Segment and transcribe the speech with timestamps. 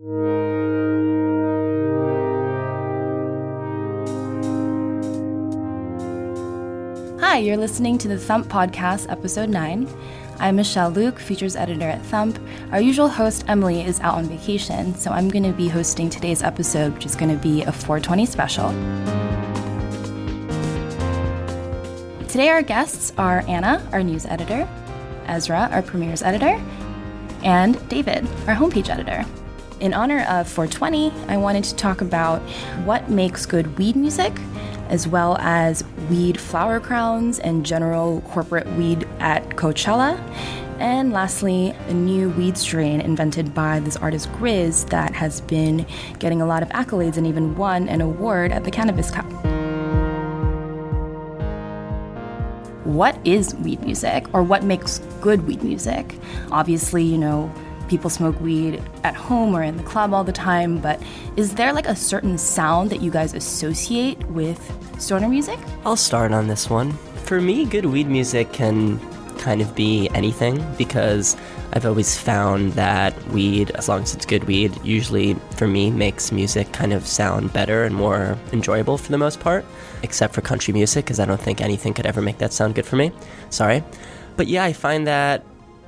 [0.00, 0.06] Hi,
[7.36, 9.86] you're listening to the Thump Podcast, Episode 9.
[10.38, 12.38] I'm Michelle Lhooq, features editor at Thump.
[12.72, 16.42] Our usual host, Emily, is out on vacation, so I'm going to be hosting today's
[16.42, 18.70] episode, which is going to be a 420 special.
[22.26, 24.66] Today, our guests are Anna, our news editor,
[25.26, 26.58] Ezra, our premieres editor,
[27.44, 29.26] and David, our homepage editor.
[29.80, 32.42] In honor of 420, I wanted to talk about
[32.84, 34.38] what makes good weed music,
[34.90, 40.20] as well as weed flower crowns and general corporate weed at Coachella.
[40.80, 45.86] And lastly, a new weed strain invented by this artist GRiZ that has been
[46.18, 49.24] getting a lot of accolades and even won an award at the Cannabis Cup.
[52.84, 56.18] What is weed music or what makes good weed music?
[56.50, 57.50] Obviously, you know,
[57.90, 61.02] people smoke weed at home or in the club all the time, but
[61.36, 64.60] is there like a certain sound that you guys associate with
[64.98, 65.58] stoner music?
[65.84, 66.92] I'll start on this one.
[67.24, 69.00] For me, good weed music can
[69.38, 71.36] kind of be anything because
[71.72, 76.30] I've always found that weed, as long as it's good weed, usually for me makes
[76.30, 79.64] music kind of sound better and more enjoyable for the most part,
[80.04, 82.86] except for country music because I don't think anything could ever make that sound good
[82.86, 83.10] for me.
[83.50, 83.82] Sorry.
[84.36, 85.44] But yeah, I find that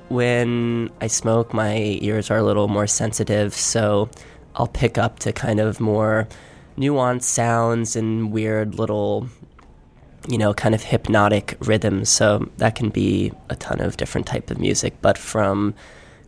[0.08, 4.08] when I smoke, my ears are a little more sensitive, so
[4.54, 6.28] I'll pick up to kind of more
[6.76, 9.28] nuanced sounds and weird little,
[10.28, 12.08] you know, kind of hypnotic rhythms.
[12.08, 15.74] So that can be a ton of different type of music, but from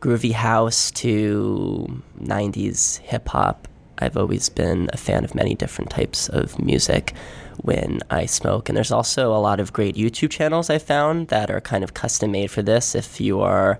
[0.00, 3.68] groovy house to 90s hip hop,
[3.98, 7.14] I've always been a fan of many different types of music
[7.62, 8.68] when I smoke.
[8.68, 11.94] And there's also a lot of great YouTube channels I found that are kind of
[11.94, 12.94] custom made for this.
[12.94, 13.78] If you are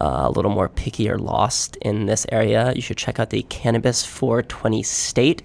[0.00, 3.42] uh, a little more picky or lost in this area, you should check out the
[3.42, 5.42] Cannabis 420 State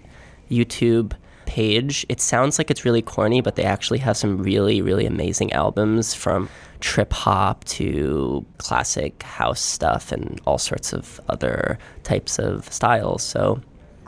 [0.49, 1.13] YouTube
[1.45, 2.05] page.
[2.09, 6.13] It sounds like it's really corny, but they actually have some really, really amazing albums
[6.13, 13.23] from trip hop to classic house stuff and all sorts of other types of styles.
[13.23, 13.61] So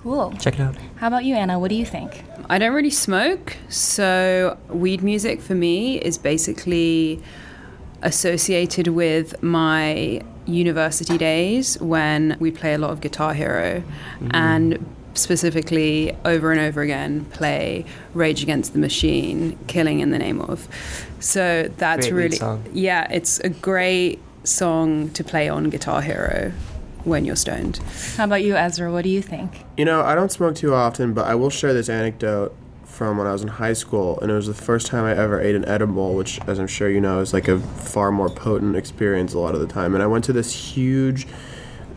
[0.06, 0.34] Cool.
[0.40, 0.76] check it out.
[0.98, 1.58] How about you, Anna?
[1.58, 2.24] What do you think?
[2.48, 7.24] I don't really smoke, so weed music for me is basically
[8.04, 13.82] associated with my university days when we play a lot of Guitar Hero
[14.20, 14.30] mm.
[14.32, 14.86] and
[15.16, 17.84] specifically over and over again play
[18.14, 20.68] Rage Against the Machine, Killing in the Name of.
[21.20, 22.64] So that's Great really song.
[22.74, 26.52] yeah, it's a great song to play on Guitar Hero
[27.06, 27.78] when you're stoned.
[28.18, 28.92] How about you, Ezra?
[28.92, 29.64] What do you think?
[29.78, 33.28] You know, I don't smoke too often, but I will share this anecdote from when
[33.28, 35.66] I was in high school, and it was the first time I ever ate an
[35.66, 39.40] edible, which, as I'm sure you know, is like a far more potent experience a
[39.40, 39.94] lot of the time.
[39.94, 41.28] And I went to this huge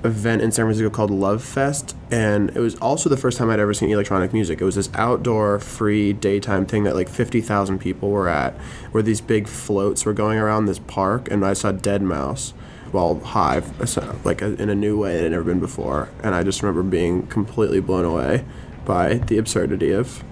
[0.05, 3.61] event in San Francisco called Love Fest, and it was also the first time I'd
[3.61, 4.61] ever seen electronic music.
[4.61, 8.55] It was this outdoor, free, daytime thing that like 50,000 people were at,
[8.91, 12.53] where these big floats were going around this park, and I saw deadmau5.
[12.93, 16.43] Well, high, so, like in a new way it had never been before, and I
[16.43, 18.45] just remember being completely blown away
[18.85, 20.23] by the absurdity of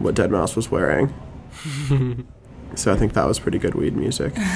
[0.00, 1.14] what deadmau5 was wearing.
[2.74, 4.36] so I think that was pretty good weed music.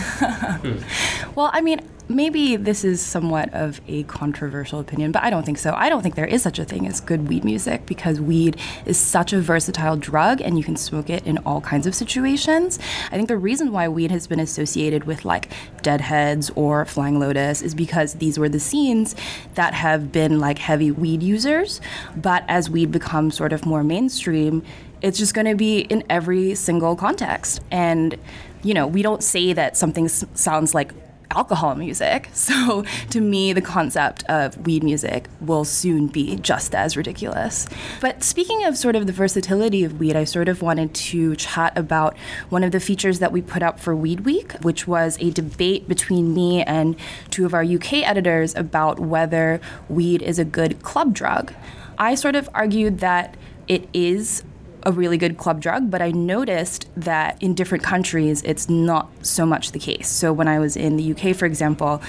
[1.35, 5.59] Well, I mean, maybe this is somewhat of a controversial opinion, but I don't think
[5.59, 5.75] so.
[5.75, 8.99] I don't think there is such a thing as good weed music because weed is
[8.99, 12.79] such a versatile drug and you can smoke it in all kinds of situations.
[13.11, 15.51] I think the reason why weed has been associated with like
[15.83, 19.15] Deadheads or Flying Lotus is because these were the scenes
[19.55, 21.81] that have been like heavy weed users.
[22.17, 24.62] But as weed becomes sort of more mainstream,
[25.01, 27.61] it's just going to be in every single context.
[27.71, 28.17] And,
[28.62, 30.93] you know, we don't say that something sounds like
[31.31, 32.31] alcohol music.
[32.44, 37.67] So to me, the concept of weed music will soon be just as ridiculous.
[38.00, 41.76] But speaking of sort of the versatility of weed, I sort of wanted to chat
[41.76, 42.17] about
[42.50, 45.88] one of the features that we put up for Weed Week, which was a debate
[45.88, 46.97] between me and
[47.31, 51.55] two of our UK editors about whether weed is a good club drug.
[51.99, 53.37] I sort of argued that
[53.67, 54.44] it is
[54.85, 59.47] a really good club drug, but I noticed that in different countries it's not so
[59.47, 60.09] much the case.
[60.09, 62.03] So when I was in the UK, for example,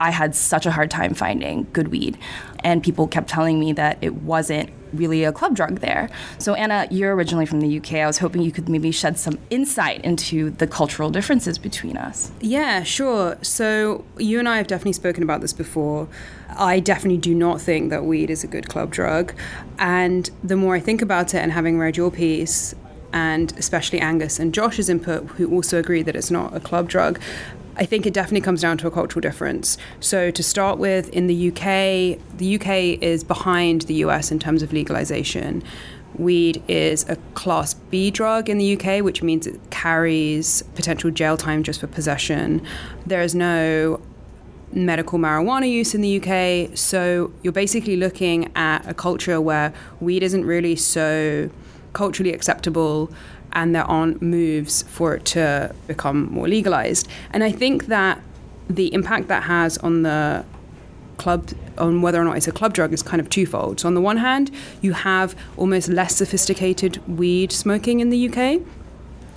[0.00, 2.18] I had such a hard time finding good weed.
[2.64, 6.08] And people kept telling me that it wasn't really a club drug there.
[6.38, 7.94] So, Anna, you're originally from the UK.
[7.94, 12.32] I was hoping you could maybe shed some insight into the cultural differences between us.
[12.40, 13.36] Yeah, sure.
[13.42, 16.08] So, you and I have definitely spoken about this before.
[16.56, 19.34] I definitely do not think that weed is a good club drug.
[19.78, 22.74] And the more I think about it and having read your piece,
[23.12, 27.20] and especially Angus and Josh's input, who also agree that it's not a club drug,
[27.78, 29.76] I think it definitely comes down to a cultural difference.
[30.00, 34.62] So, to start with, in the UK, the UK is behind the US in terms
[34.62, 35.62] of legalization.
[36.14, 41.36] Weed is a class B drug in the UK, which means it carries potential jail
[41.36, 42.62] time just for possession.
[43.04, 44.00] There is no
[44.72, 46.76] medical marijuana use in the UK.
[46.76, 51.50] So, you're basically looking at a culture where weed isn't really so
[51.92, 53.10] culturally acceptable
[53.56, 57.08] and there aren't moves for it to become more legalized.
[57.32, 58.20] And I think that
[58.68, 60.44] the impact that has on the
[61.16, 61.48] club
[61.78, 63.80] on whether or not it's a club drug is kind of twofold.
[63.80, 64.50] So on the one hand,
[64.82, 68.60] you have almost less sophisticated weed smoking in the UK.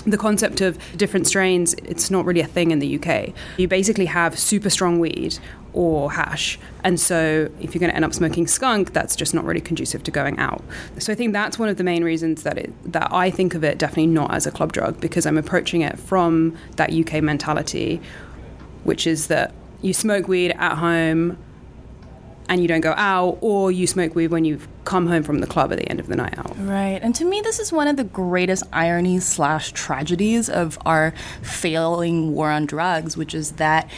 [0.09, 3.33] The concept of different strains, it's not really a thing in the UK.
[3.57, 5.37] You basically have super strong weed
[5.73, 6.59] or hash.
[6.83, 10.03] And so if you're going to end up smoking skunk, that's just not really conducive
[10.03, 10.63] to going out.
[10.97, 13.63] So I think that's one of the main reasons that it, that I think of
[13.63, 18.01] it definitely not as a club drug because I'm approaching it from that UK mentality,
[18.83, 21.37] which is that you smoke weed at home
[22.49, 25.47] and you don't go out, or you smoke weed when you've come home from the
[25.47, 26.57] club at the end of the night out.
[26.57, 26.99] Right.
[27.01, 31.13] And to me, this is one of the greatest ironies slash tragedies of our
[31.43, 33.89] failing war on drugs, which is that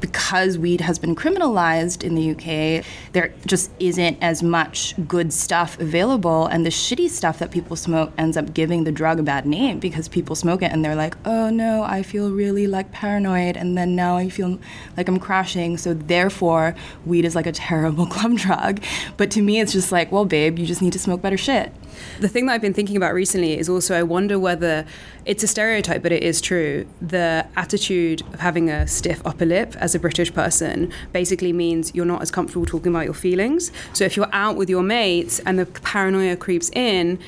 [0.00, 5.78] because weed has been criminalized in the UK, there just isn't as much good stuff
[5.80, 6.46] available.
[6.46, 9.78] And the shitty stuff that people smoke ends up giving the drug a bad name
[9.80, 13.56] because people smoke it and they're like, oh no, I feel really like paranoid.
[13.56, 14.58] And then now I feel
[14.96, 15.76] like I'm crashing.
[15.76, 16.74] So therefore,
[17.04, 18.80] weed is like a terrible club drug.
[19.16, 21.72] But to me, it's just like, well, babe, you just need to smoke better shit.
[22.20, 24.86] The thing that I've been thinking about recently is also I wonder whether
[25.24, 26.86] it's a stereotype, but it is true.
[27.00, 32.04] The attitude of having a stiff upper lip as a British person basically means you're
[32.04, 33.72] not as comfortable talking about your feelings.
[33.92, 37.18] So if you're out with your mates and the paranoia creeps in,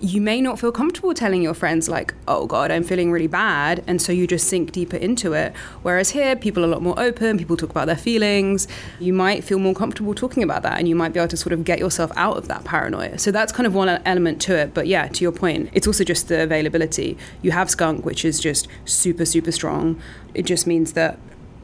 [0.00, 3.82] you may not feel comfortable telling your friends like oh god i'm feeling really bad
[3.86, 5.54] and so you just sink deeper into it.
[5.82, 8.68] Whereas here people are a lot more open people talk about their feelings.
[9.00, 11.52] You might feel more comfortable talking about that and you might be able to sort
[11.52, 13.18] of get yourself out of that paranoia.
[13.18, 14.74] So that's kind of one element to it.
[14.74, 17.16] But yeah to your point it's also just the availability.
[17.42, 20.00] You have skunk which is just super super strong.
[20.34, 21.18] It just means that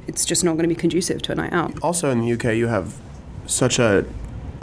[0.06, 1.78] it's just not going to be conducive to a night out.
[1.82, 2.94] Also in the uk you have
[3.46, 4.04] such a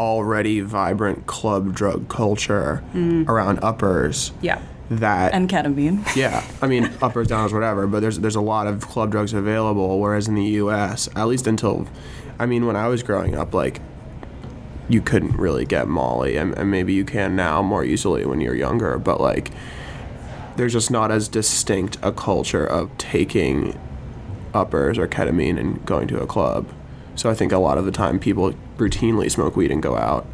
[0.02, 3.28] already vibrant club drug culture mm.
[3.30, 4.32] around uppers.
[4.42, 4.60] Yeah.
[4.90, 6.04] That and ketamine.
[6.18, 7.88] Yeah, I mean uppers, downers, whatever.
[7.88, 10.00] But there's there's a lot of club drugs available.
[10.00, 11.88] Whereas in the U.S., at least until,
[12.40, 13.80] I mean, when I was growing up, like
[14.90, 18.56] you couldn't really get Molly, and, and maybe you can now more easily when you're
[18.56, 18.98] younger.
[18.98, 19.52] But like,
[20.58, 23.80] there's just not as distinct a culture of taking
[24.54, 26.68] uppers or ketamine and going to a club.
[27.16, 30.26] So I think a lot of the time people routinely smoke weed and go out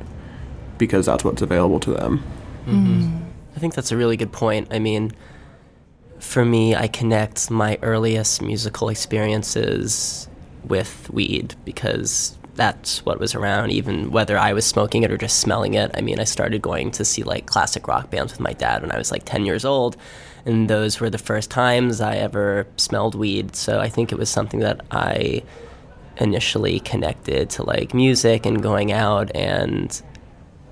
[0.77, 2.23] because that's what's available to them.
[2.65, 3.23] Mm-hmm.
[3.55, 4.67] I think that's a really good point.
[4.71, 5.11] I mean,
[6.19, 10.27] for me, I connect my earliest musical experiences
[10.63, 15.39] with weed because that's what was around, even whether I was smoking it or just
[15.39, 15.91] smelling it.
[15.93, 18.91] I mean, I started going to see like classic rock bands with my dad when
[18.91, 19.95] I was like 10 years old,
[20.45, 23.55] and those were the first times I ever smelled weed.
[23.55, 25.43] So I think it was something that I
[26.19, 30.01] initially connected to like music and going out and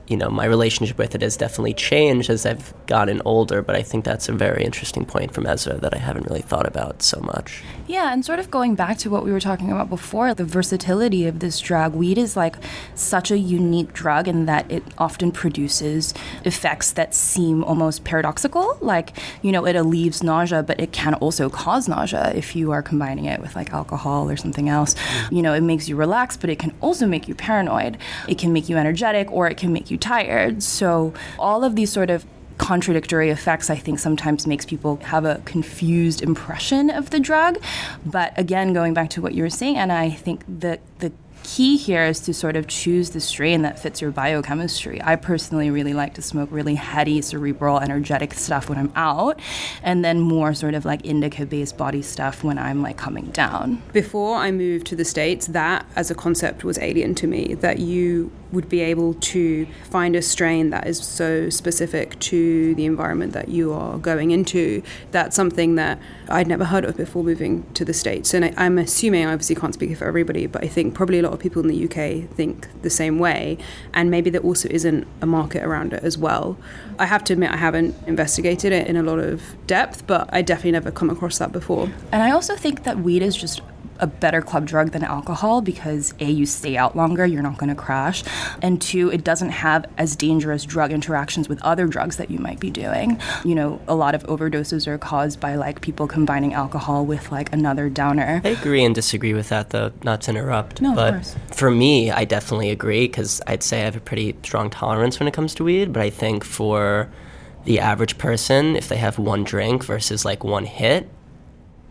[0.07, 3.81] you know, my relationship with it has definitely changed as I've gotten older, but I
[3.81, 7.19] think that's a very interesting point from Ezra that I haven't really thought about so
[7.21, 7.63] much.
[7.87, 11.25] Yeah, and sort of going back to what we were talking about before, the versatility
[11.25, 12.55] of this drug, weed is like
[12.93, 18.77] such a unique drug in that it often produces effects that seem almost paradoxical.
[18.81, 22.83] Like, you know, it alleviates nausea, but it can also cause nausea if you are
[22.83, 24.95] combining it with like alcohol or something else.
[25.31, 27.97] You know, it makes you relax, but it can also make you paranoid.
[28.27, 30.63] It can make you energetic or it can make you tired.
[30.63, 32.25] So all of these sort of
[32.57, 37.61] contradictory effects, I think sometimes makes people have a confused impression of the drug.
[38.05, 41.11] But again, going back to what you were saying, and I think that the
[41.45, 44.99] key here is to sort of choose the strain that fits your biochemistry.
[45.03, 49.39] I personally really like to smoke really heady, cerebral, energetic stuff when I'm out,
[49.83, 53.83] and then more sort of like indica based body stuff when I'm like coming down.
[53.93, 57.77] Before I moved to the States, that as a concept was alien to me that
[57.77, 63.33] you would be able to find a strain that is so specific to the environment
[63.33, 64.81] that you are going into.
[65.11, 68.33] That's something that I'd never heard of before moving to the States.
[68.33, 71.23] And I, I'm assuming, I obviously can't speak for everybody, but I think probably a
[71.23, 73.57] lot of people in the UK think the same way.
[73.93, 76.57] And maybe there also isn't a market around it as well.
[76.97, 80.41] I have to admit, I haven't investigated it in a lot of depth, but I
[80.41, 81.91] definitely never come across that before.
[82.11, 83.61] And I also think that weed is just
[83.99, 87.69] a better club drug than alcohol because A, you stay out longer, you're not going
[87.69, 88.23] to crash,
[88.61, 92.59] and two, it doesn't have as dangerous drug interactions with other drugs that you might
[92.59, 93.19] be doing.
[93.43, 97.51] You know, a lot of overdoses are caused by like people combining alcohol with like
[97.53, 98.41] another downer.
[98.43, 100.81] I agree and disagree with that, though, not to interrupt.
[100.81, 101.35] No, of but course.
[101.53, 105.27] for me, I definitely agree because I'd say I have a pretty strong tolerance when
[105.27, 105.93] it comes to weed.
[105.93, 107.09] But I think for
[107.65, 111.09] the average person, if they have one drink versus like one hit,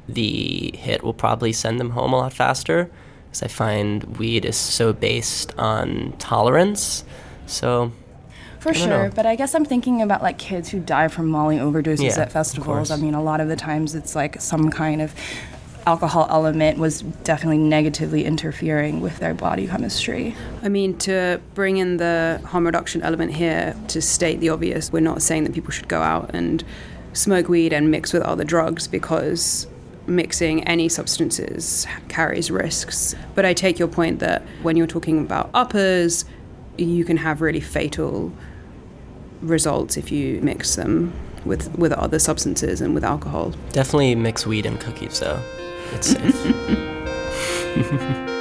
[0.09, 2.91] the hit will probably send them home a lot faster.
[3.27, 7.05] Because I find weed is so based on tolerance.
[7.47, 7.93] So
[8.61, 9.13] For don't sure, know.
[9.15, 12.33] but I guess I'm thinking about like kids who die from Molly overdoses Yeah, at
[12.33, 12.91] festivals.
[12.91, 15.15] I mean, a lot of the times it's like some kind of
[15.87, 20.35] alcohol element was definitely negatively interfering with their body chemistry.
[20.63, 25.01] I mean, to bring in the harm reduction element here, to state the obvious, we're
[25.01, 26.65] not saying that people should go out and
[27.13, 29.67] smoke weed and mix with other drugs because
[30.07, 33.15] mixing any substances carries risks.
[33.35, 36.25] But I take your point that when you're talking about uppers,
[36.77, 38.33] you can have really fatal
[39.41, 41.13] results if you mix them
[41.45, 43.53] with, with other substances and with alcohol.
[43.73, 45.41] definitely mix weed and cookies, though.
[45.93, 46.35] It's safe.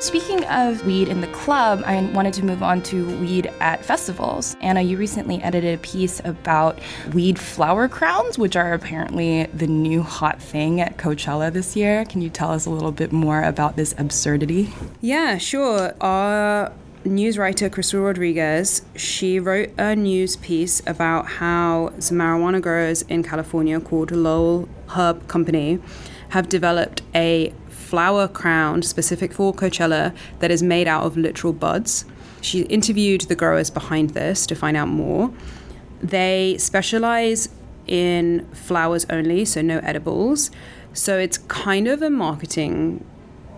[0.00, 4.56] Speaking of weed in the club, I wanted to move on to weed at festivals.
[4.62, 6.78] Anna, you recently edited a piece about
[7.12, 12.06] weed flower crowns, which are apparently the new hot thing at Coachella this year.
[12.06, 14.72] Can you tell us a little bit more about this absurdity?
[15.02, 15.92] Yeah, sure.
[16.00, 16.72] Our
[17.04, 23.22] news writer, Crystal Rodriguez, she wrote a news piece about how some marijuana growers in
[23.22, 25.78] California called Lowell Herb Company
[26.30, 27.52] have developed a
[27.90, 32.04] flower crown specific for Coachella that is made out of literal buds.
[32.40, 35.32] She interviewed the growers behind this to find out more.
[36.00, 37.48] They specialize
[37.88, 40.52] in flowers only, so no edibles.
[40.92, 43.04] So it's kind of a marketing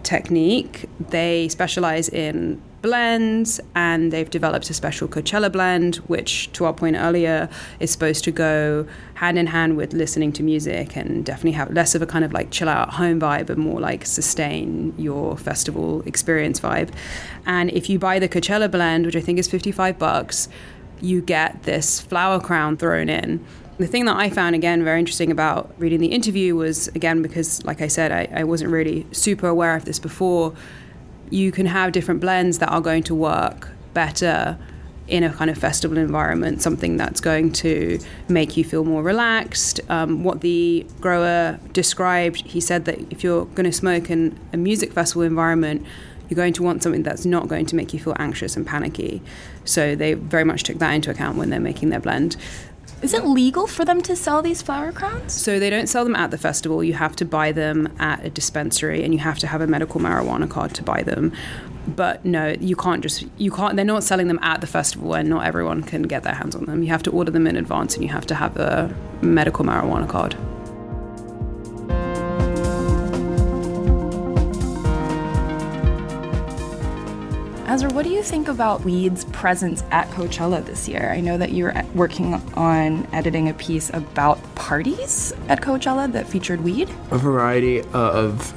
[0.02, 0.88] technique.
[0.98, 6.96] They specialize in blends and they've developed a special Coachella blend, which, to our point
[6.96, 7.48] earlier,
[7.80, 11.94] is supposed to go hand in hand with listening to music and definitely have less
[11.94, 16.02] of a kind of like chill out home vibe and more like sustain your festival
[16.02, 16.90] experience vibe.
[17.46, 20.48] And if you buy the Coachella blend, which I think is 55 bucks,
[21.00, 23.44] you get this flower crown thrown in.
[23.78, 27.64] The thing that I found again very interesting about reading the interview was again because,
[27.64, 30.54] like I said, I, I wasn't really super aware of this before.
[31.32, 34.58] You can have different blends that are going to work better
[35.08, 37.98] in a kind of festival environment, something that's going to
[38.28, 39.80] make you feel more relaxed.
[39.88, 44.58] Um, what the grower described, he said that if you're going to smoke in a
[44.58, 45.86] music festival environment,
[46.28, 49.22] you're going to want something that's not going to make you feel anxious and panicky.
[49.64, 52.36] So they very much took that into account when they're making their blend.
[53.02, 55.32] Is it legal for them to sell these flower crowns?
[55.32, 56.84] So they don't sell them at the festival.
[56.84, 60.00] You have to buy them at a dispensary, and you have to have a medical
[60.00, 61.32] marijuana card to buy them.
[61.88, 63.74] But no, you can't just you can't.
[63.74, 66.66] They're not selling them at the festival, and not everyone can get their hands on
[66.66, 66.84] them.
[66.84, 70.08] You have to order them in advance, and you have to have a medical marijuana
[70.08, 70.36] card.
[77.72, 81.08] Ezra, what do you think about weed's presence at Coachella this year?
[81.10, 86.28] I know that you were working on editing a piece about parties at Coachella that
[86.28, 86.90] featured weed.
[87.10, 88.52] A variety of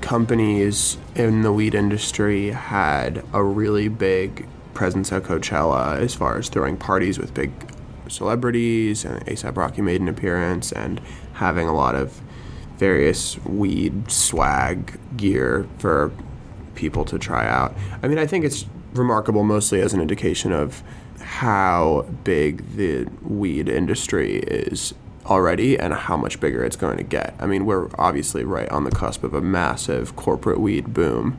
[0.00, 6.48] companies in the weed industry had a really big presence at Coachella as far as
[6.48, 7.52] throwing parties with big
[8.08, 11.00] celebrities, and ASAP Rocky made an appearance, and
[11.34, 12.20] having a lot of
[12.76, 16.10] various weed swag gear for
[16.82, 17.72] people to try out.
[18.02, 20.82] I mean, I think it's remarkable mostly as an indication of
[21.20, 24.92] how big the weed industry is
[25.26, 27.36] already and how much bigger it's going to get.
[27.38, 31.38] I mean, we're obviously right on the cusp of a massive corporate weed boom.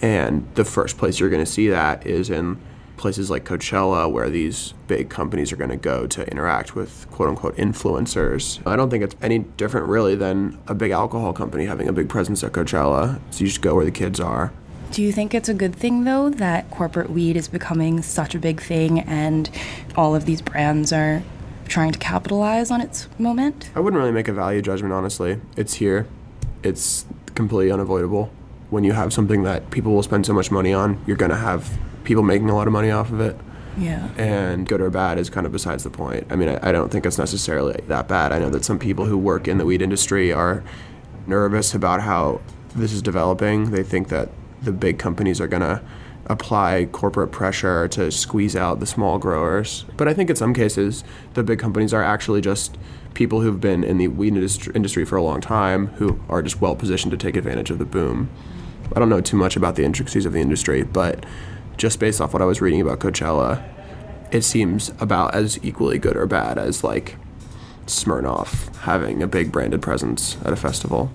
[0.00, 2.58] And the first place you're going to see that is in
[2.96, 7.28] places like Coachella, where these big companies are going to go to interact with quote
[7.28, 8.64] unquote influencers.
[8.66, 12.08] I don't think it's any different really than a big alcohol company having a big
[12.08, 13.20] presence at Coachella.
[13.30, 14.52] So you just go where the kids are.
[14.92, 18.38] Do you think it's a good thing, though, that corporate weed is becoming such a
[18.38, 19.48] big thing and
[19.96, 21.22] all of these brands are
[21.66, 23.70] trying to capitalize on its moment?
[23.74, 25.40] I wouldn't really make a value judgment, honestly.
[25.56, 26.06] It's here,
[26.62, 28.30] it's completely unavoidable.
[28.68, 31.38] When you have something that people will spend so much money on, you're going to
[31.38, 31.70] have
[32.04, 33.34] people making a lot of money off of it.
[33.78, 34.10] Yeah.
[34.18, 36.26] And good or bad is kind of besides the point.
[36.28, 38.30] I mean, I, I don't think it's necessarily that bad.
[38.30, 40.62] I know that some people who work in the weed industry are
[41.26, 42.42] nervous about how
[42.76, 43.70] this is developing.
[43.70, 44.28] They think that
[44.62, 45.82] the big companies are going to
[46.26, 49.84] apply corporate pressure to squeeze out the small growers.
[49.96, 51.04] But I think in some cases,
[51.34, 52.78] the big companies are actually just
[53.14, 56.76] people who've been in the weed industry for a long time who are just well
[56.76, 58.30] positioned to take advantage of the boom.
[58.94, 61.24] I don't know too much about the intricacies of the industry, but
[61.76, 63.62] just based off what I was reading about Coachella,
[64.30, 67.16] it seems about as equally good or bad as like
[67.86, 71.10] Smirnoff having a big branded presence at a festival.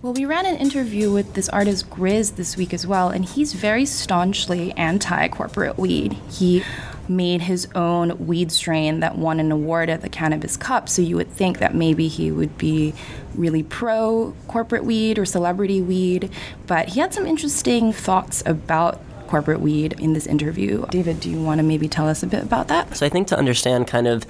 [0.00, 3.52] Well, we ran an interview with this artist GRiZ this week as well, and he's
[3.52, 6.12] very staunchly anti corporate weed.
[6.30, 6.62] He
[7.08, 11.16] made his own weed strain that won an award at the Cannabis Cup, so you
[11.16, 12.94] would think that maybe he would be
[13.34, 16.30] really pro corporate weed or celebrity weed,
[16.68, 20.86] but he had some interesting thoughts about corporate weed in this interview.
[20.90, 22.96] David, do you want to maybe tell us a bit about that?
[22.96, 24.24] So I think to understand kind of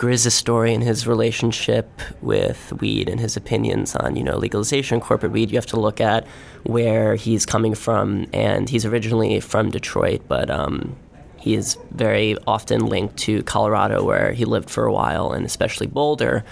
[0.00, 5.30] GRiZ's story and his relationship with weed and his opinions on, you know, legalization, corporate
[5.30, 6.26] weed, you have to look at
[6.62, 8.26] where he's coming from.
[8.32, 10.96] And he's originally from Detroit, but um,
[11.36, 15.86] he is very often linked to Colorado, where he lived for a while, and especially
[15.86, 16.44] Boulder,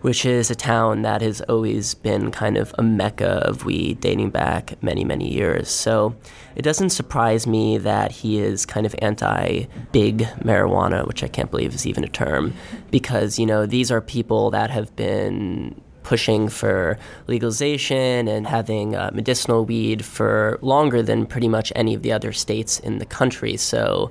[0.00, 4.30] which is a town that has always been kind of a mecca of weed dating
[4.30, 5.68] back many, many years.
[5.68, 6.14] So
[6.56, 11.50] it doesn't surprise me that he is kind of anti big marijuana, which I can't
[11.50, 12.54] believe is even a term,
[12.90, 19.10] because, you know, these are people that have been pushing for legalization and having uh,
[19.12, 23.56] medicinal weed for longer than pretty much any of the other states in the country.
[23.56, 24.10] So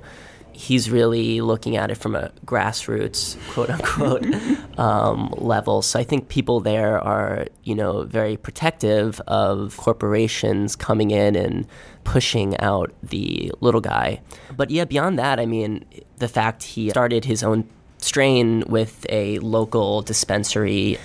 [0.60, 4.26] he's really looking at it from a grassroots, quote unquote,
[4.78, 5.80] um, level.
[5.80, 11.66] So I think people there are, you know, very protective of corporations coming in and
[12.04, 14.20] pushing out the little guy.
[14.54, 15.86] But yeah, beyond that, I mean,
[16.18, 20.98] the fact he started his own strain with a local dispensary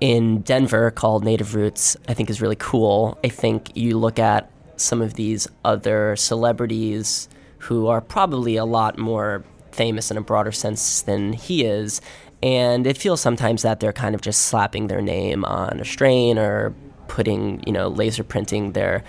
[0.00, 3.18] in Denver called Native Roots, I think is really cool.
[3.24, 7.28] I think you look at some of these other celebrities
[7.60, 12.00] who are probably a lot more famous in a broader sense than he is.
[12.42, 16.38] And it feels sometimes that they're kind of just slapping their name on a strain
[16.38, 16.74] or
[17.06, 19.04] putting, you know, laser printing their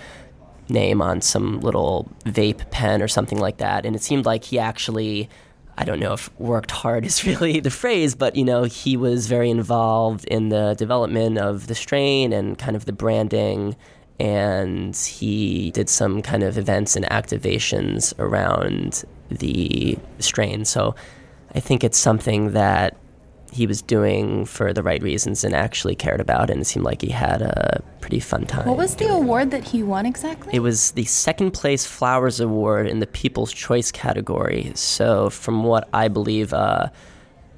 [0.68, 3.86] name on some little vape pen or something like that.
[3.86, 5.30] And it seemed like he actually,
[5.78, 9.28] I don't know if worked hard is really the phrase, but, you know, he was
[9.28, 13.76] very involved in the development of the strain and kind of the branding
[14.22, 20.64] and he did some kind of events and activations around the strain.
[20.64, 20.94] So
[21.56, 22.96] I think it's something that
[23.50, 27.02] he was doing for the right reasons and actually cared about, and it seemed like
[27.02, 28.68] he had a pretty fun time.
[28.68, 30.54] What was the award that he won exactly?
[30.54, 34.70] It was the second place Flowers Award in the People's Choice category.
[34.76, 36.90] So, from what I believe, uh,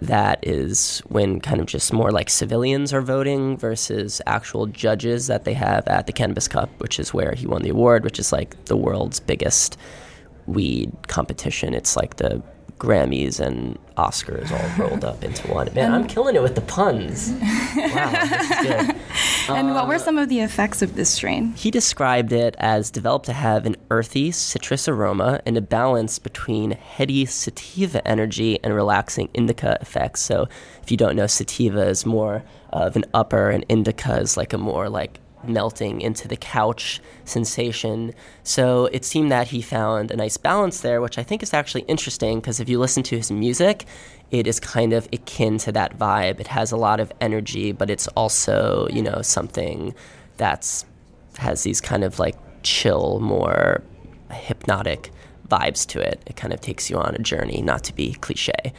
[0.07, 5.45] that is when kind of just more like civilians are voting versus actual judges that
[5.45, 8.33] they have at the Cannabis Cup, which is where he won the award, which is
[8.33, 9.77] like the world's biggest
[10.47, 11.75] weed competition.
[11.75, 12.43] It's like the
[12.85, 15.73] Grammys and Oscars all rolled up into one.
[15.75, 17.33] Man, I'm killing it with the puns.
[17.75, 18.97] Wow, this is good.
[19.49, 21.53] and uh, what were some of the effects of this strain?
[21.55, 26.73] He described it as developed to have an earthy citrus aroma and a balance between
[26.73, 30.23] heady sativa energy and relaxing indica effects.
[30.23, 30.49] So,
[30.83, 34.59] if you don't know, sativa is more of an upper, and indica is like a
[34.59, 38.14] more like melting into the couch sensation.
[38.42, 41.83] So it seemed that he found a nice balance there, which I think is actually
[41.83, 43.87] interesting because if you listen to his music,
[44.30, 46.40] it is kind of akin to that vibe.
[46.40, 49.94] It has a lot of energy, but it's also, you know, something
[50.37, 50.85] that's
[51.38, 53.83] has these kind of like chill, more
[54.30, 55.11] hypnotic
[55.48, 56.22] vibes to it.
[56.26, 58.72] It kind of takes you on a journey, not to be cliche.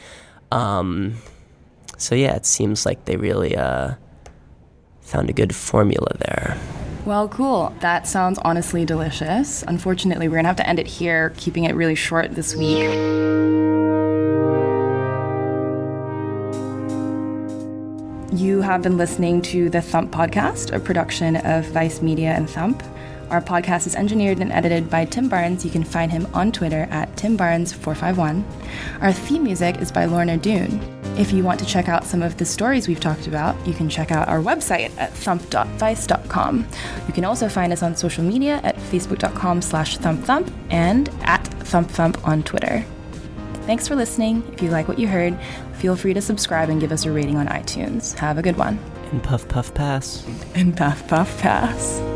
[0.50, 1.16] Um,
[1.96, 3.94] so yeah, it seems like they really uh,
[5.06, 6.58] found a good formula there.
[7.04, 7.72] Well, cool.
[7.80, 9.62] That sounds honestly delicious.
[9.62, 12.82] Unfortunately, we're going to have to end it here, keeping it really short this week.
[18.32, 22.82] You have been listening to the Thump podcast, a production of Vice Media and Thump.
[23.30, 25.64] Our podcast is engineered and edited by Tim Barnes.
[25.64, 28.44] You can find him on Twitter at timbarnes451.
[29.00, 30.95] Our theme music is by Lorna Doone.
[31.16, 33.88] If you want to check out some of the stories we've talked about, you can
[33.88, 36.66] check out our website at thump.vice.com.
[37.06, 42.22] You can also find us on social media at facebook.com slash thumpthump and at thumpthump
[42.26, 42.84] on Twitter.
[43.62, 44.44] Thanks for listening.
[44.52, 45.38] If you like what you heard,
[45.74, 48.16] feel free to subscribe and give us a rating on iTunes.
[48.18, 48.78] Have a good one.
[49.10, 50.26] And puff puff pass.
[50.54, 52.15] And puff puff pass.